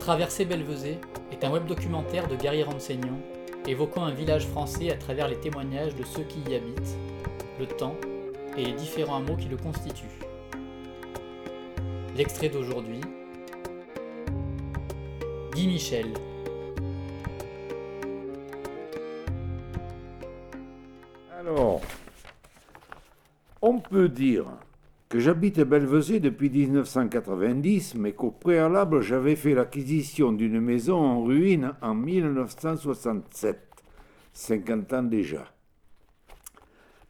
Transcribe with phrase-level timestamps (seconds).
[0.00, 0.98] Traverser Belvezé
[1.30, 3.20] est un web documentaire de Gary Renseignant
[3.68, 6.96] évoquant un village français à travers les témoignages de ceux qui y habitent,
[7.58, 7.94] le temps
[8.56, 10.06] et les différents hameaux qui le constituent.
[12.16, 13.02] L'extrait d'aujourd'hui
[15.52, 16.14] Guy Michel.
[21.38, 21.82] Alors,
[23.60, 24.46] on peut dire
[25.10, 31.24] que j'habite à Belvezé depuis 1990, mais qu'au préalable, j'avais fait l'acquisition d'une maison en
[31.24, 33.58] ruine en 1967,
[34.32, 35.52] 50 ans déjà.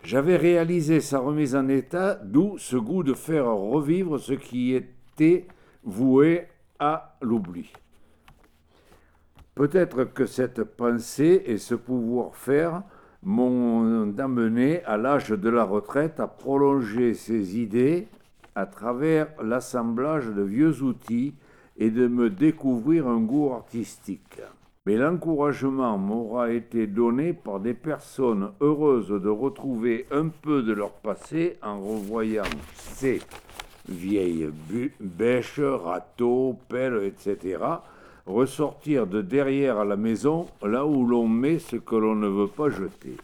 [0.03, 5.47] J'avais réalisé sa remise en état, d'où ce goût de faire revivre ce qui était
[5.85, 6.47] voué
[6.79, 7.71] à l'oubli.
[9.55, 12.83] Peut-être que cette pensée et ce pouvoir-faire
[13.23, 18.09] m'ont amené à l'âge de la retraite à prolonger ces idées
[18.55, 21.35] à travers l'assemblage de vieux outils
[21.77, 24.41] et de me découvrir un goût artistique.
[24.87, 30.93] Mais l'encouragement m'aura été donné par des personnes heureuses de retrouver un peu de leur
[30.93, 33.21] passé en revoyant ces
[33.89, 34.51] vieilles
[35.01, 37.59] bêches, râteaux, pelles, etc.,
[38.27, 42.49] ressortir de derrière à la maison, là où l'on met ce que l'on ne veut
[42.49, 43.17] pas jeter.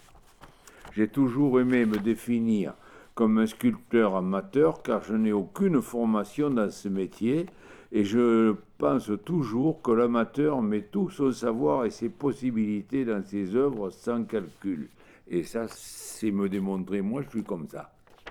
[0.95, 2.75] J'ai toujours aimé me définir
[3.15, 7.47] comme un sculpteur amateur car je n'ai aucune formation dans ce métier
[7.93, 13.55] et je pense toujours que l'amateur met tout son savoir et ses possibilités dans ses
[13.55, 14.89] œuvres sans calcul.
[15.29, 17.91] Et ça, c'est me démontrer, moi je suis comme ça.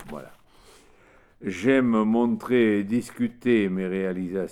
[0.09, 0.31] Voilà.
[1.41, 3.89] J'aime montrer et discuter mes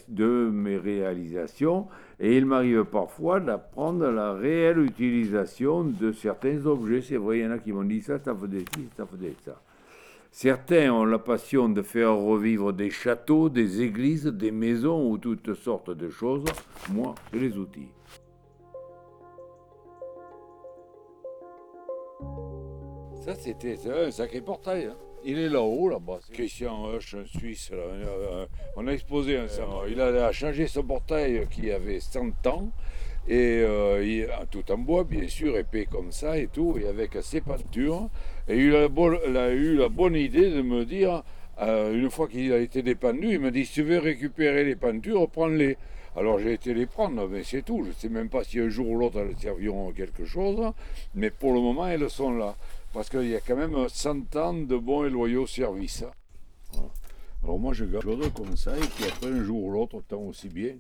[0.10, 1.88] de mes réalisations
[2.20, 7.02] et il m'arrive parfois d'apprendre la réelle utilisation de certains objets.
[7.02, 9.34] C'est vrai, il y en a qui m'ont dit ça, ça faisait ci, ça faisait
[9.46, 9.62] ça.
[10.30, 15.54] Certains ont la passion de faire revivre des châteaux, des églises, des maisons ou toutes
[15.54, 16.44] sortes de choses.
[16.92, 17.92] Moi, j'ai les outils.
[23.22, 24.88] Ça, c'était un sacré portail.
[24.88, 25.13] Hein.
[25.26, 26.20] Il est là-haut, là-bas.
[26.34, 27.70] Christian Husch, un Suisse.
[27.72, 28.46] Euh,
[28.76, 29.90] on a exposé ensemble.
[29.90, 32.70] Il a changé son portail qui avait 100 ans.
[33.28, 37.40] Et euh, tout en bois, bien sûr, épais comme ça et tout, et avec ses
[37.40, 38.10] peintures.
[38.50, 41.24] Et il a, eu la bonne idée de me dire,
[41.62, 44.76] euh, une fois qu'il a été dépendu, il m'a dit si tu veux récupérer les
[44.76, 45.78] peintures, prends-les.
[46.16, 47.84] Alors j'ai été les prendre, mais c'est tout.
[47.84, 50.72] Je ne sais même pas si un jour ou l'autre elles serviront quelque chose,
[51.16, 52.56] mais pour le moment elles sont là.
[52.94, 56.06] Parce qu'il y a quand même 100 ans de bons et loyaux services.
[57.44, 60.50] Alors moi je garde le conseil, et puis après un jour ou l'autre, tant aussi
[60.50, 60.76] bien,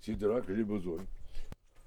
[0.00, 0.98] c'est de là que j'ai besoin.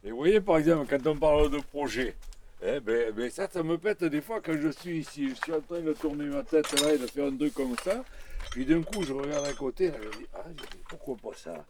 [0.03, 2.15] Et vous voyez par exemple, quand on parle de projet,
[2.63, 5.29] eh ben, ben, ça, ça me pète des fois quand je suis ici.
[5.29, 7.75] Je suis en train de tourner ma tête là et de faire un truc comme
[7.83, 8.03] ça.
[8.49, 10.43] Puis d'un coup, je regarde à côté je dis Ah,
[10.89, 11.65] pourquoi pas ça?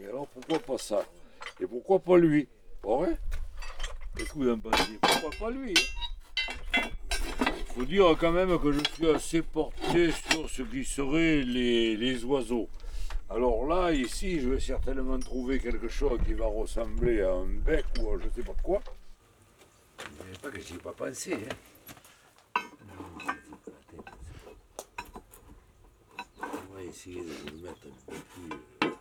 [0.00, 1.04] Et alors, pourquoi pas ça?
[1.60, 2.48] Et pourquoi pas lui?
[2.82, 3.16] Ouais
[4.16, 5.74] Qu'est-ce que vous en pensez Pourquoi pas lui
[7.74, 12.68] faut dire quand même que je suis assez porté sur ce qui serait les, oiseaux.
[13.30, 17.86] Alors là, ici, je vais certainement trouver quelque chose qui va ressembler à un bec
[17.98, 18.82] ou à je ne sais pas quoi.
[19.98, 21.32] Mais pas que j'y ai pas pensé.
[21.32, 22.60] Hein.
[26.42, 28.91] On va essayer de le mettre un peu plus...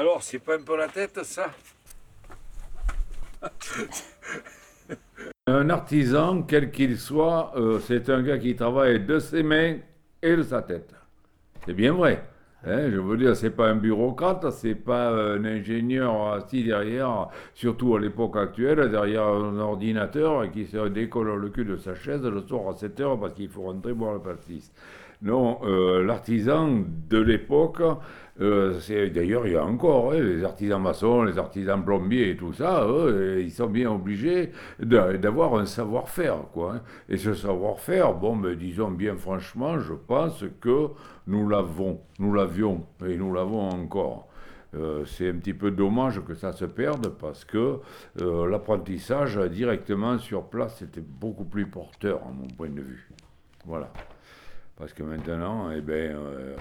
[0.00, 1.50] Alors, c'est pas un peu la tête, ça
[5.46, 9.76] Un artisan, quel qu'il soit, euh, c'est un gars qui travaille de ses mains
[10.22, 10.94] et de sa tête.
[11.66, 12.24] C'est bien vrai.
[12.64, 17.94] Hein, je veux dire, c'est pas un bureaucrate, c'est pas un ingénieur assis derrière, surtout
[17.94, 22.40] à l'époque actuelle, derrière un ordinateur qui se décolle le cul de sa chaise le
[22.40, 24.72] soir à 7 heures parce qu'il faut rentrer boire le pastis.
[25.22, 27.82] Non, euh, l'artisan de l'époque,
[28.40, 28.80] euh,
[29.14, 32.86] d'ailleurs il y a encore hein, les artisans maçons, les artisans plombiers et tout ça,
[33.38, 36.76] ils sont bien obligés d'avoir un savoir-faire, quoi.
[36.76, 36.80] Hein.
[37.10, 40.88] Et ce savoir-faire, bon, mais disons bien franchement, je pense que
[41.26, 44.26] nous l'avons, nous l'avions et nous l'avons encore.
[44.74, 47.80] Euh, c'est un petit peu dommage que ça se perde parce que
[48.16, 53.10] l'apprentissage directement sur place était beaucoup plus porteur, à mon point de vue.
[53.66, 53.92] Voilà.
[54.80, 56.56] Parce que maintenant, eh ben, euh,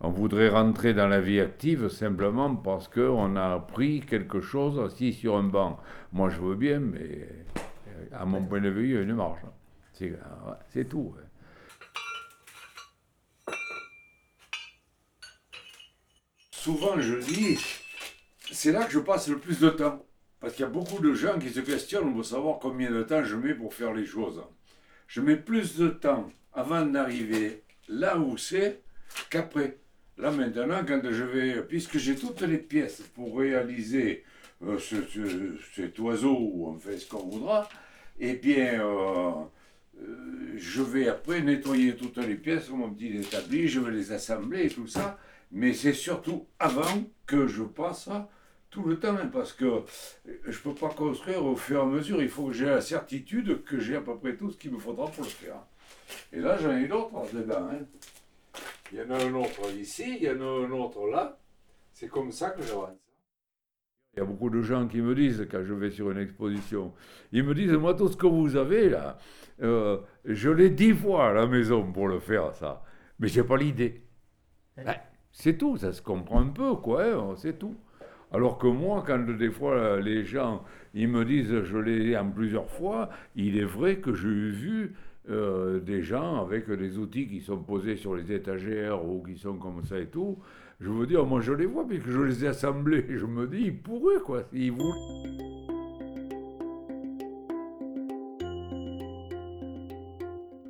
[0.00, 5.12] on voudrait rentrer dans la vie active simplement parce qu'on a appris quelque chose assis
[5.12, 5.78] sur un banc.
[6.12, 7.28] Moi, je veux bien, mais
[8.10, 9.42] à mon point de vue, il y a une marge.
[9.92, 10.10] C'est
[10.76, 11.14] euh, tout.
[16.50, 17.58] Souvent, je dis,
[18.50, 20.04] c'est là que je passe le plus de temps.
[20.40, 23.22] Parce qu'il y a beaucoup de gens qui se questionnent pour savoir combien de temps
[23.22, 24.42] je mets pour faire les choses.
[25.06, 28.80] Je mets plus de temps avant d'arriver là où c'est
[29.28, 29.78] qu'après.
[30.18, 34.24] Là maintenant, quand je vais, puisque j'ai toutes les pièces pour réaliser
[34.62, 34.78] euh,
[35.74, 37.68] cet oiseau, ou on fait ce qu'on voudra,
[38.18, 39.32] eh bien, euh,
[40.02, 44.12] euh, je vais après nettoyer toutes les pièces sur mon petit établi, je vais les
[44.12, 45.18] assembler et tout ça,
[45.50, 48.10] mais c'est surtout avant que je passe
[48.68, 49.82] tout le temps, hein, parce que
[50.44, 52.82] je ne peux pas construire au fur et à mesure, il faut que j'ai la
[52.82, 55.56] certitude que j'ai à peu près tout ce qu'il me faudra pour le faire.
[56.32, 57.68] Et là, j'en ai d'autres dedans.
[57.70, 57.84] Hein.
[58.92, 61.38] Il y en a un autre ici, il y en a un autre là.
[61.92, 62.96] C'est comme ça que j'avance.
[64.14, 66.92] Il y a beaucoup de gens qui me disent, quand je vais sur une exposition,
[67.30, 69.18] ils me disent, moi, tout ce que vous avez là,
[69.62, 72.82] euh, je l'ai dix fois à la maison pour le faire, ça.
[73.20, 74.02] Mais j'ai pas l'idée.
[74.76, 74.96] Ben,
[75.30, 77.76] c'est tout, ça se comprend un peu, quoi, hein, c'est tout.
[78.32, 80.64] Alors que moi, quand des fois les gens,
[80.94, 84.94] ils me disent, je l'ai en plusieurs fois, il est vrai que j'ai vu
[85.30, 89.56] euh, des gens avec des outils qui sont posés sur les étagères ou qui sont
[89.56, 90.38] comme ça et tout.
[90.80, 93.06] Je veux dire, moi je les vois, puisque je les ai assemblés.
[93.08, 94.90] Je me dis, ils pourraient quoi, s'ils voulaient.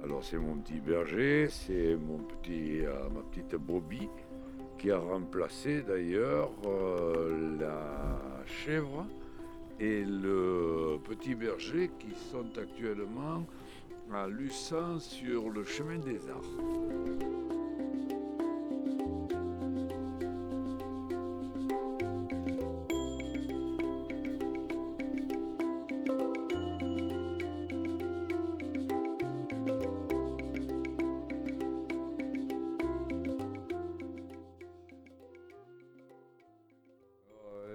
[0.04, 4.08] Alors c'est mon petit berger, c'est mon petit, euh, ma petite Bobby
[4.78, 9.06] qui a remplacé d'ailleurs euh, la chèvre
[9.78, 13.46] et le petit berger qui sont actuellement
[14.12, 16.42] à Lucin sur le chemin des arts.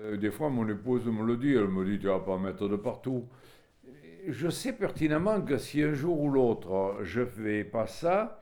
[0.06, 2.67] Euh, des fois, mon épouse me le dit, elle me dit, tu vas pas mettre
[2.67, 3.25] de partout
[4.27, 8.42] je sais pertinemment que si un jour ou l'autre je ne fais pas ça,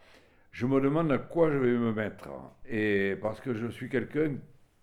[0.51, 2.29] je me demande à quoi je vais me mettre.
[2.67, 4.35] Et parce que je suis quelqu'un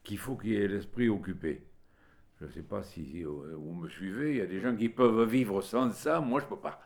[0.02, 1.64] qu'il faut qu'il ait l'esprit occupé.
[2.40, 5.28] Je ne sais pas si vous me suivez, il y a des gens qui peuvent
[5.28, 6.80] vivre sans ça, moi je ne peux pas.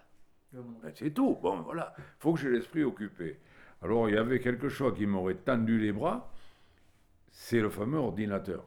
[0.53, 3.39] Ben, c'est tout, bon voilà, il faut que j'ai l'esprit occupé.
[3.83, 6.33] Alors il y avait quelque chose qui m'aurait tendu les bras,
[7.31, 8.65] c'est le fameux ordinateur.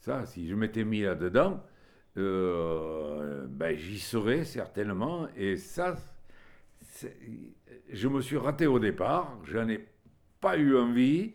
[0.00, 1.62] Ça, si je m'étais mis là-dedans,
[2.16, 5.28] euh, ben, j'y serais certainement.
[5.36, 5.96] Et ça,
[7.92, 9.84] je me suis raté au départ, j'en ai
[10.40, 11.32] pas eu envie.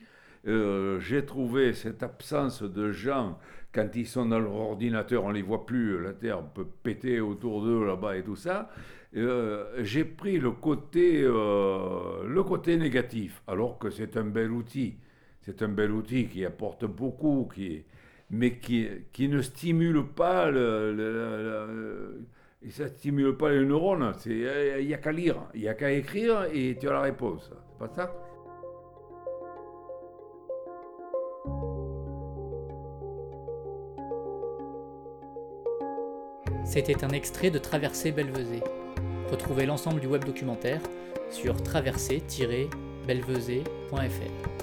[0.48, 3.40] Euh, j'ai trouvé cette absence de gens,
[3.72, 7.64] quand ils sont dans leur ordinateur, on les voit plus, la Terre peut péter autour
[7.64, 8.70] d'eux là-bas et tout ça.
[9.16, 14.96] Euh, j'ai pris le côté, le côté négatif, alors que c'est un bel outil.
[15.42, 17.86] C'est un bel outil qui apporte beaucoup, qui,
[18.30, 22.26] mais qui, qui ne stimule pas le, le,
[22.70, 24.14] ça stimule pas les neurones.
[24.26, 27.52] Il n'y a qu'à lire, il n'y a qu'à écrire et tu as la réponse.
[27.52, 28.14] C'est pas ça?
[36.66, 38.62] C'était un extrait de Traversée Belvezé.
[39.30, 40.82] Retrouvez l'ensemble du web documentaire
[41.30, 44.55] sur traversée-belvezé.fr.